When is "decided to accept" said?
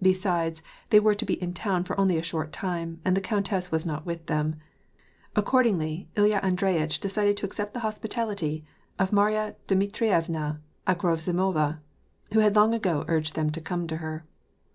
7.00-7.74